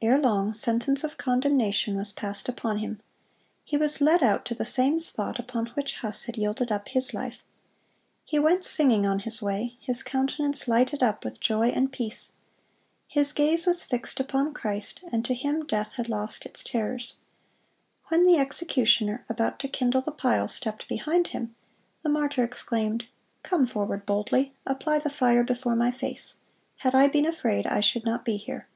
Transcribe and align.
(151) 0.00 0.36
Erelong 0.36 0.52
sentence 0.52 1.02
of 1.02 1.16
condemnation 1.18 1.96
was 1.96 2.12
passed 2.12 2.48
upon 2.48 2.78
him. 2.78 3.00
He 3.64 3.76
was 3.76 4.00
led 4.00 4.22
out 4.22 4.44
to 4.44 4.54
the 4.54 4.66
same 4.66 5.00
spot 5.00 5.40
upon 5.40 5.66
which 5.68 5.96
Huss 5.96 6.24
had 6.24 6.36
yielded 6.36 6.70
up 6.70 6.88
his 6.88 7.12
life. 7.12 7.42
He 8.24 8.38
went 8.38 8.64
singing 8.64 9.04
on 9.04 9.20
his 9.20 9.42
way, 9.42 9.76
his 9.80 10.04
countenance 10.04 10.68
lighted 10.68 11.02
up 11.02 11.24
with 11.24 11.40
joy 11.40 11.70
and 11.70 11.90
peace. 11.90 12.34
His 13.08 13.32
gaze 13.32 13.66
was 13.66 13.82
fixed 13.82 14.20
upon 14.20 14.54
Christ, 14.54 15.02
and 15.10 15.24
to 15.24 15.34
him 15.34 15.64
death 15.66 15.94
had 15.94 16.08
lost 16.08 16.46
its 16.46 16.62
terrors. 16.62 17.16
When 18.08 18.26
the 18.26 18.36
executioner, 18.38 19.24
about 19.28 19.58
to 19.60 19.68
kindle 19.68 20.02
the 20.02 20.12
pile, 20.12 20.46
stepped 20.46 20.86
behind 20.88 21.28
him, 21.28 21.56
the 22.02 22.08
martyr 22.10 22.44
exclaimed, 22.44 23.06
"Come 23.42 23.66
forward 23.66 24.06
boldly; 24.06 24.52
apply 24.66 25.00
the 25.00 25.10
fire 25.10 25.42
before 25.42 25.74
my 25.74 25.90
face. 25.90 26.36
Had 26.76 26.94
I 26.94 27.08
been 27.08 27.26
afraid, 27.26 27.66
I 27.66 27.80
should 27.80 28.04
not 28.04 28.24
be 28.24 28.36
here." 28.36 28.68